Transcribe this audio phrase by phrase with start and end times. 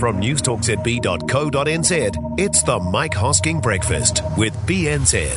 [0.00, 5.28] From newstalkzb.co.nz, it's the Mike Hosking Breakfast with BNZ.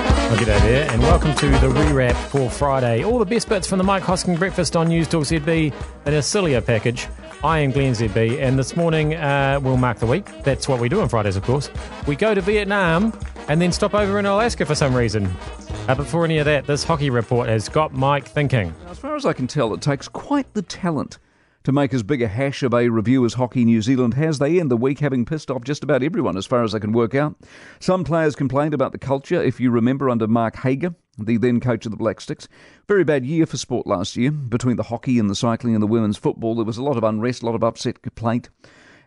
[0.00, 3.04] Well, g'day there, and welcome to the rewrap for Friday.
[3.04, 5.74] All the best bits from the Mike Hosking Breakfast on News Talk ZB
[6.06, 7.08] in a sillier package.
[7.44, 10.30] I am Glenn ZB, and this morning uh, we'll mark the week.
[10.44, 11.68] That's what we do on Fridays, of course.
[12.06, 13.12] We go to Vietnam
[13.48, 15.26] and then stop over in Alaska for some reason.
[15.26, 18.74] Uh, but before any of that, this hockey report has got Mike thinking.
[18.88, 21.18] As far as I can tell, it takes quite the talent
[21.64, 24.38] to make as big a hash of a review as Hockey New Zealand has.
[24.38, 26.92] They end the week having pissed off just about everyone, as far as I can
[26.92, 27.36] work out.
[27.80, 31.84] Some players complained about the culture, if you remember, under Mark Hager, the then coach
[31.84, 32.48] of the Black Sticks.
[32.86, 34.30] Very bad year for sport last year.
[34.30, 37.04] Between the hockey and the cycling and the women's football, there was a lot of
[37.04, 38.50] unrest, a lot of upset complaint.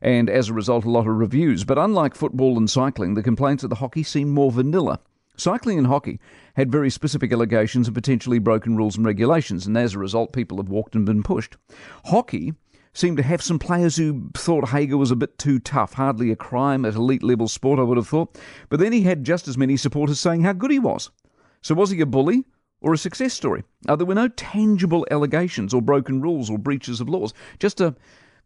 [0.01, 1.63] And as a result, a lot of reviews.
[1.63, 4.99] But unlike football and cycling, the complaints of the hockey seem more vanilla.
[5.37, 6.19] Cycling and hockey
[6.55, 10.57] had very specific allegations and potentially broken rules and regulations, and as a result, people
[10.57, 11.55] have walked and been pushed.
[12.05, 12.53] Hockey
[12.93, 16.36] seemed to have some players who thought Hager was a bit too tough, hardly a
[16.36, 18.38] crime at elite level sport, I would have thought.
[18.69, 21.09] But then he had just as many supporters saying how good he was.
[21.61, 22.43] So was he a bully
[22.81, 23.63] or a success story?
[23.88, 27.95] Uh, there were no tangible allegations or broken rules or breaches of laws, just a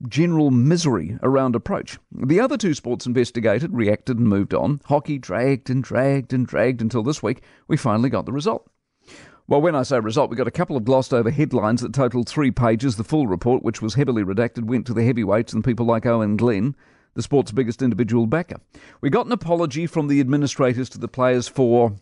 [0.08, 1.98] general misery around approach.
[2.12, 4.82] The other two sports investigated, reacted, and moved on.
[4.86, 8.70] Hockey dragged and dragged and dragged until this week we finally got the result.
[9.48, 12.28] Well, when I say result, we got a couple of glossed over headlines that totaled
[12.28, 12.96] three pages.
[12.96, 16.36] The full report, which was heavily redacted, went to the heavyweights and people like Owen
[16.36, 16.76] Glenn,
[17.14, 18.60] the sport's biggest individual backer.
[19.02, 21.96] We got an apology from the administrators to the players for,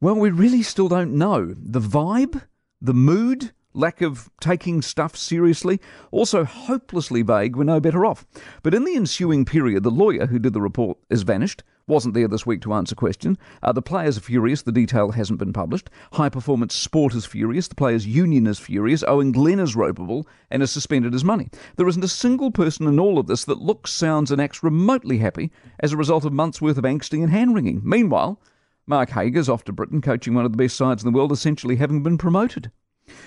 [0.00, 1.54] well, we really still don't know.
[1.56, 2.42] The vibe,
[2.80, 5.80] the mood, lack of taking stuff seriously,
[6.10, 8.24] also hopelessly vague, we're no better off.
[8.62, 12.28] But in the ensuing period, the lawyer who did the report has vanished, wasn't there
[12.28, 13.36] this week to answer question.
[13.62, 15.90] Uh, the players are furious, the detail hasn't been published.
[16.12, 20.62] High Performance Sport is furious, the players' union is furious, Owen Glenn is ropeable and
[20.62, 21.50] has suspended his money.
[21.76, 25.18] There isn't a single person in all of this that looks, sounds, and acts remotely
[25.18, 27.82] happy as a result of months' worth of angsting and hand wringing.
[27.84, 28.40] Meanwhile,
[28.86, 31.76] Mark Hager's off to Britain, coaching one of the best sides in the world, essentially
[31.76, 32.70] having been promoted.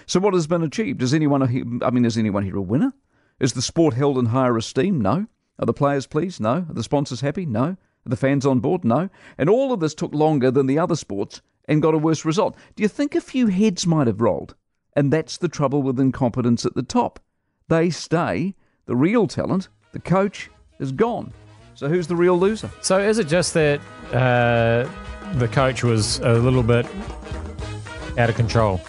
[0.06, 1.02] So what has been achieved?
[1.02, 2.94] Is anyone, I mean, is anyone here a winner?
[3.40, 5.00] Is the sport held in higher esteem?
[5.02, 5.28] No.
[5.60, 6.40] Are the players pleased?
[6.40, 6.66] No.
[6.70, 7.46] Are the sponsors happy?
[7.46, 7.64] No.
[7.64, 8.84] Are the fans on board?
[8.84, 9.10] No.
[9.38, 12.56] And all of this took longer than the other sports and got a worse result.
[12.76, 14.56] Do you think a few heads might have rolled?
[14.96, 17.20] And that's the trouble with incompetence at the top.
[17.68, 18.56] They stay.
[18.86, 20.50] The real talent, the coach,
[20.80, 21.34] is gone.
[21.76, 22.72] So who's the real loser?
[22.82, 23.82] So is it just that
[24.14, 24.90] uh,
[25.34, 26.88] the coach was a little bit
[28.18, 28.80] out of control?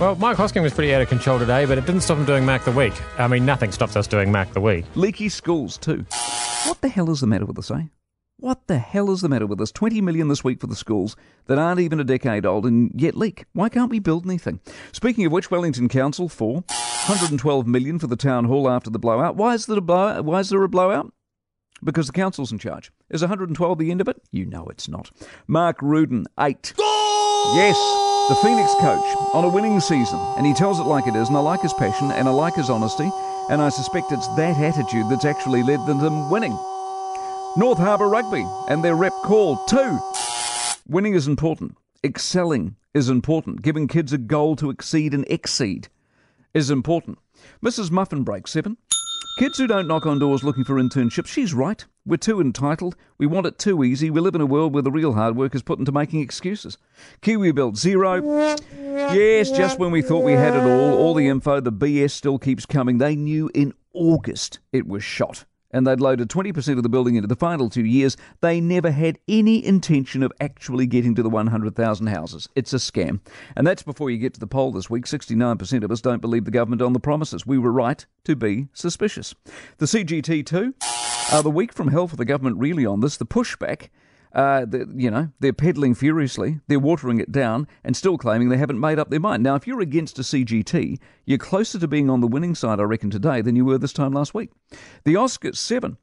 [0.00, 2.44] Well, Mike Hosking was pretty out of control today, but it didn't stop him doing
[2.44, 2.92] Mark the Week.
[3.18, 4.84] I mean, nothing stops us doing Mark the Week.
[4.96, 6.04] Leaky schools, too.
[6.66, 7.84] What the hell is the matter with us, eh?
[8.38, 9.70] What the hell is the matter with us?
[9.70, 11.14] 20 million this week for the schools
[11.46, 13.44] that aren't even a decade old and yet leak.
[13.52, 14.58] Why can't we build anything?
[14.90, 16.54] Speaking of which, Wellington Council for
[17.06, 19.36] 112 million for the town hall after the blowout.
[19.36, 20.24] Why is there a blowout?
[20.24, 21.12] Why is there a blowout?
[21.84, 22.90] Because the council's in charge.
[23.10, 24.20] Is 112 the end of it?
[24.32, 25.12] You know it's not.
[25.46, 26.74] Mark Rudan, eight.
[27.50, 27.76] Yes,
[28.28, 29.04] the Phoenix coach
[29.34, 31.74] on a winning season, and he tells it like it is, and I like his
[31.74, 33.10] passion, and I like his honesty,
[33.50, 36.58] and I suspect it's that attitude that's actually led them to winning.
[37.54, 39.98] North Harbour Rugby and their rep call two.
[40.88, 41.76] Winning is important.
[42.02, 43.60] Excelling is important.
[43.60, 45.88] Giving kids a goal to exceed and exceed
[46.54, 47.18] is important.
[47.62, 47.90] Mrs.
[47.90, 48.78] Muffin Break seven.
[49.38, 51.84] Kids who don't knock on doors looking for internships, she's right.
[52.04, 52.96] We're too entitled.
[53.16, 54.10] We want it too easy.
[54.10, 56.76] We live in a world where the real hard work is put into making excuses.
[57.22, 58.22] KiwiBuild zero.
[58.74, 62.38] Yes, just when we thought we had it all, all the info, the BS still
[62.38, 62.98] keeps coming.
[62.98, 67.28] They knew in August it was shot and they'd loaded 20% of the building into
[67.28, 72.06] the final two years, they never had any intention of actually getting to the 100,000
[72.06, 72.48] houses.
[72.54, 73.20] It's a scam.
[73.56, 75.06] And that's before you get to the poll this week.
[75.06, 77.46] 69% of us don't believe the government on the promises.
[77.46, 79.34] We were right to be suspicious.
[79.78, 80.74] The CGT, too.
[81.30, 83.16] Uh, the week from hell for the government really on this.
[83.16, 83.88] The pushback
[84.34, 88.80] uh, you know, they're peddling furiously, they're watering it down, and still claiming they haven't
[88.80, 89.42] made up their mind.
[89.42, 92.84] Now, if you're against a CGT, you're closer to being on the winning side, I
[92.84, 94.50] reckon, today than you were this time last week.
[95.04, 95.98] The Oscars, seven.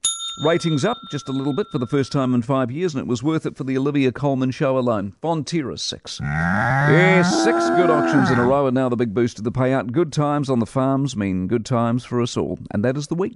[0.45, 3.07] Ratings up just a little bit for the first time in five years, and it
[3.07, 5.13] was worth it for the Olivia Colman show alone.
[5.21, 6.19] Fonterra, six.
[6.21, 9.91] Yes, six good auctions in a row, and now the big boost to the payout.
[9.91, 13.15] Good times on the farms mean good times for us all, and that is the
[13.15, 13.35] week.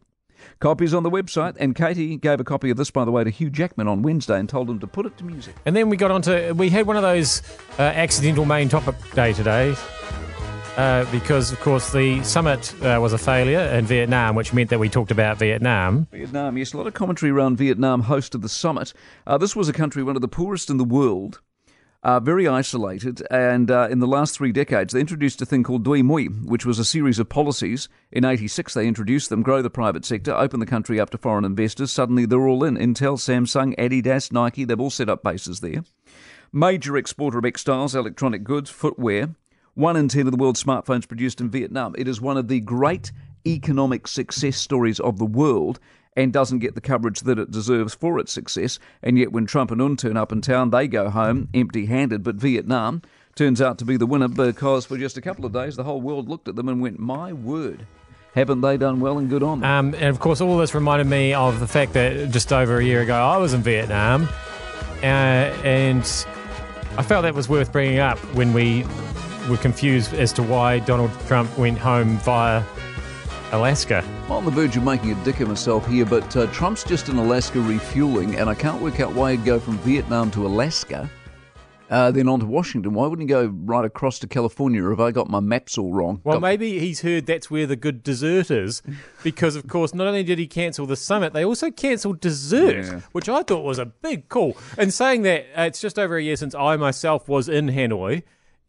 [0.60, 3.30] Copies on the website, and Katie gave a copy of this, by the way, to
[3.30, 5.56] Hugh Jackman on Wednesday and told him to put it to music.
[5.66, 7.42] And then we got on to, we had one of those
[7.80, 9.76] uh, accidental main topic day today.
[10.76, 14.80] Uh, because, of course, the summit uh, was a failure in Vietnam, which meant that
[14.80, 16.08] we talked about Vietnam.
[16.12, 18.92] Vietnam, yes, a lot of commentary around Vietnam hosted the summit.
[19.28, 21.42] Uh, this was a country, one of the poorest in the world.
[22.04, 23.26] Uh, very isolated.
[23.32, 26.66] And uh, in the last three decades, they introduced a thing called Doi Moi, which
[26.66, 27.88] was a series of policies.
[28.12, 31.46] In 86, they introduced them, grow the private sector, open the country up to foreign
[31.46, 31.92] investors.
[31.92, 32.76] Suddenly, they're all in.
[32.76, 35.86] Intel, Samsung, Adidas, Nike, they've all set up bases there.
[36.52, 39.36] Major exporter of textiles, electronic goods, footwear.
[39.74, 41.96] One in ten of the world's smartphones produced in Vietnam.
[41.98, 43.14] It is one of the great
[43.48, 45.80] economic success stories of the world
[46.16, 48.80] and doesn't get the coverage that it deserves for its success.
[49.02, 52.24] And yet, when Trump and Un turn up in town, they go home empty handed.
[52.24, 53.02] But Vietnam
[53.36, 56.02] turns out to be the winner because for just a couple of days, the whole
[56.02, 57.86] world looked at them and went, My word.
[58.36, 59.70] Haven't they done well and good on them?
[59.70, 62.84] Um, and of course, all this reminded me of the fact that just over a
[62.84, 64.28] year ago, I was in Vietnam,
[65.04, 66.02] uh, and
[66.98, 68.86] I felt that was worth bringing up when we
[69.50, 72.64] were confused as to why Donald Trump went home via
[73.54, 74.04] Alaska.
[74.26, 77.08] I'm on the verge of making a dick of myself here, but uh, Trump's just
[77.10, 81.08] in Alaska refueling, and I can't work out why he'd go from Vietnam to Alaska,
[81.92, 82.96] uh, then on to Washington.
[82.96, 84.84] Why wouldn't he go right across to California?
[84.84, 86.20] Or have I got my maps all wrong?
[86.24, 88.82] Well, Got- maybe he's heard that's where the good dessert is,
[89.24, 93.00] because of course, not only did he cancel the summit, they also cancelled dessert, Yeah.
[93.12, 94.58] which I thought was a big call.
[94.80, 98.24] And saying that, uh, it's just over a year since I myself was in Hanoi.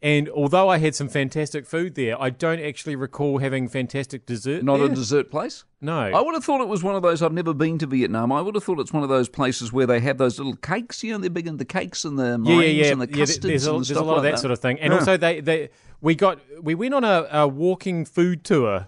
[0.05, 4.63] And although I had some fantastic food there, I don't actually recall having fantastic dessert.
[4.63, 4.85] Not there.
[4.85, 5.63] a dessert place?
[5.81, 5.97] No.
[5.99, 7.23] I would have thought it was one of those.
[7.23, 8.31] I've never been to Vietnam.
[8.31, 11.03] I would have thought it's one of those places where they have those little cakes.
[11.03, 12.91] You know, they're big into the cakes and the yeah, yeah, yeah.
[12.91, 14.39] and the yeah th- custards there's a, and there's stuff a lot like of that,
[14.39, 14.79] sort of thing.
[14.79, 14.99] And Yeah.
[14.99, 15.69] also, they, they
[16.01, 18.87] we got we went on a, a walking food tour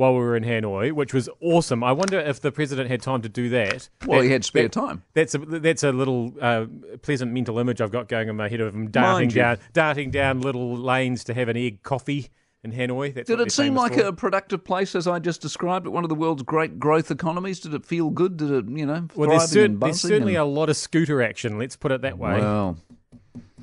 [0.00, 1.84] while we were in Hanoi, which was awesome.
[1.84, 3.90] I wonder if the president had time to do that.
[4.06, 5.02] Well, That- he had spare that- time.
[5.12, 6.64] That's a that's a little uh,
[7.02, 10.40] pleasant mental image I've got going in my head of him darting down darting down
[10.40, 12.30] little lanes to have an egg coffee
[12.64, 13.12] in Hanoi.
[13.12, 14.04] That's Did it seem like for.
[14.06, 15.90] a productive place as I just described it?
[15.90, 17.60] One of the world's great growth economies.
[17.60, 18.36] Did it feel good?
[18.38, 21.58] Did it, you know, Well, there's, cer- there's certainly and- a lot of scooter action.
[21.58, 22.38] Let's put it that way.
[22.40, 22.76] Well,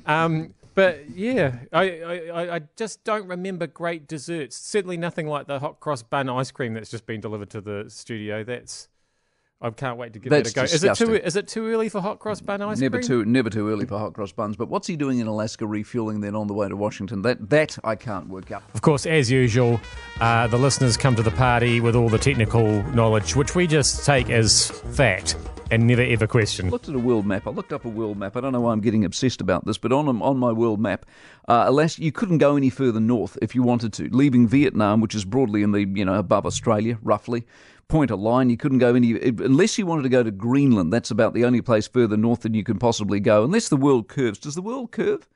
[0.06, 4.56] Um, but yeah, I, I, I- just don't remember great desserts.
[4.56, 7.86] Certainly nothing like the hot cross bun ice cream that's just been delivered to the
[7.88, 8.44] studio.
[8.44, 8.88] That's
[9.60, 10.72] I can't wait to give That's that a go.
[10.72, 13.08] Is it too is it too early for hot cross bun ice never cream?
[13.08, 14.56] too never too early for hot cross buns.
[14.56, 17.22] But what's he doing in Alaska refueling then on the way to Washington?
[17.22, 18.62] That that I can't work out.
[18.72, 19.80] Of course, as usual,
[20.20, 24.06] uh, the listeners come to the party with all the technical knowledge, which we just
[24.06, 25.34] take as fact
[25.70, 26.66] and never ever question.
[26.66, 27.46] I looked at a world map.
[27.46, 28.36] I looked up a world map.
[28.36, 31.06] I don't know why I'm getting obsessed about this, but on on my world map,
[31.46, 34.08] uh, Alaska, you couldn't go any further north if you wanted to.
[34.10, 37.46] Leaving Vietnam, which is broadly in the you know above Australia, roughly.
[37.88, 38.50] Point a line.
[38.50, 40.92] You couldn't go any unless you wanted to go to Greenland.
[40.92, 44.08] That's about the only place further north than you can possibly go, unless the world
[44.08, 44.38] curves.
[44.38, 45.26] Does the world curve?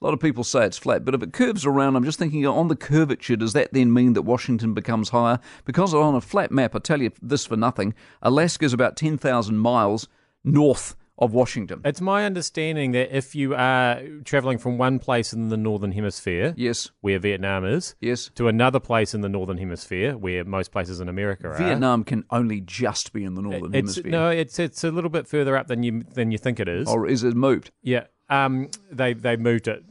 [0.00, 2.46] A lot of people say it's flat, but if it curves around, I'm just thinking
[2.46, 5.40] on the curvature, does that then mean that Washington becomes higher?
[5.64, 9.56] Because on a flat map, I tell you this for nothing, Alaska is about 10,000
[9.56, 10.06] miles
[10.44, 11.80] north of Washington.
[11.84, 16.52] It's my understanding that if you are traveling from one place in the northern hemisphere,
[16.56, 18.30] Yes, where Vietnam is, yes.
[18.34, 21.56] to another place in the northern hemisphere, where most places in America are.
[21.56, 24.10] Vietnam can only just be in the northern it's, hemisphere.
[24.10, 26.86] No, it's it's a little bit further up than you than you think it is.
[26.86, 27.70] Or is it moved?
[27.82, 29.84] Yeah, um, they they moved it.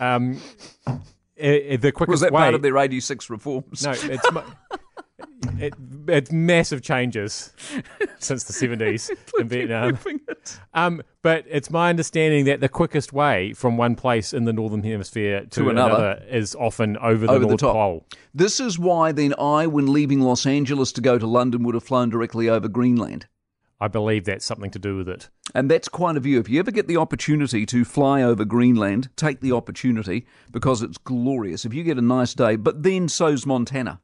[0.00, 0.40] Um,
[1.36, 2.40] the quickest Was that way.
[2.42, 3.84] part of their 86 reforms?
[3.84, 4.26] No, it's
[5.58, 5.74] it,
[6.08, 7.52] it's massive changes
[8.18, 9.98] since the seventies in Vietnam.
[10.06, 10.58] It.
[10.74, 14.82] Um, but it's my understanding that the quickest way from one place in the northern
[14.82, 16.22] hemisphere to, To another.
[16.28, 17.74] is often over the Over the North top.
[17.74, 18.06] Pole.
[18.34, 21.84] This is why then I, when leaving Los Angeles to go to London, would have
[21.84, 23.26] flown directly over Greenland.
[23.80, 25.28] I believe that's something to do with it.
[25.54, 26.40] And that's quite a view.
[26.40, 30.98] If you ever get the opportunity to fly over Greenland, take the opportunity because it's
[30.98, 31.64] glorious.
[31.64, 34.00] If you get a nice day, but then so's Montana.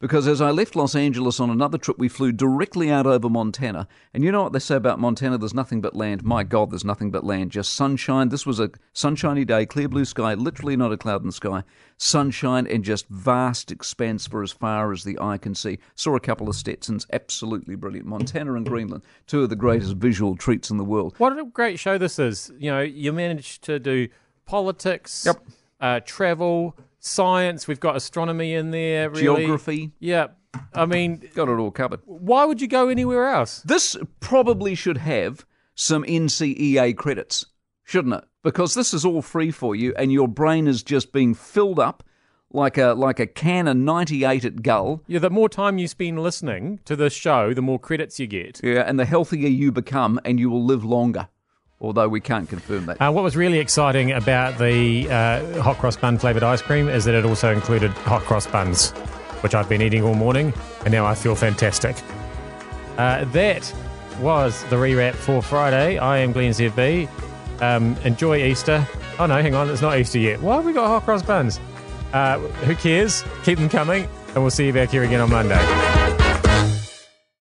[0.00, 3.88] Because as I left Los Angeles on another trip, we flew directly out over Montana.
[4.14, 5.38] And you know what they say about Montana?
[5.38, 6.22] There's nothing but land.
[6.22, 7.50] My God, there's nothing but land.
[7.50, 8.28] Just sunshine.
[8.28, 11.64] This was a sunshiny day, clear blue sky, literally not a cloud in the sky.
[11.96, 15.80] Sunshine and just vast expanse for as far as the eye can see.
[15.96, 18.06] Saw a couple of Stetsons, absolutely brilliant.
[18.06, 21.14] Montana and Greenland, two of the greatest visual treats in the world.
[21.18, 22.52] What a great show this is.
[22.56, 24.06] You know, you managed to do
[24.46, 25.44] politics, Yep.
[25.80, 27.66] uh, travel, science.
[27.68, 29.10] We've got astronomy in there.
[29.10, 29.22] Really.
[29.22, 30.28] Geography, Yeah.
[30.74, 32.00] I mean, got it all covered.
[32.06, 33.60] why would you go anywhere else?
[33.62, 37.46] This probably should have some NCEA credits,
[37.84, 38.24] shouldn't it?
[38.42, 42.02] Because this is all free for you, and your brain is just being filled up
[42.50, 45.02] like a like a can of ninety eight at Gull.
[45.06, 48.58] Yeah, the more time you spend listening to this show, the more credits you get.
[48.64, 51.28] Yeah, and the healthier you become, and you will live longer.
[51.80, 53.00] Although we can't confirm that.
[53.00, 57.04] Uh, what was really exciting about the uh, hot cross bun flavoured ice cream is
[57.04, 58.90] that it also included hot cross buns,
[59.42, 60.52] which I've been eating all morning,
[60.84, 61.96] and now I feel fantastic.
[62.96, 63.72] Uh, that
[64.20, 65.98] was the rewrap for Friday.
[65.98, 67.08] I am Glenn ZB.
[67.60, 68.84] Um, enjoy Easter.
[69.20, 70.40] Oh no, hang on, it's not Easter yet.
[70.40, 71.60] Why have we got hot cross buns?
[72.12, 73.22] Uh, who cares?
[73.44, 75.87] Keep them coming, and we'll see you back here again on Monday.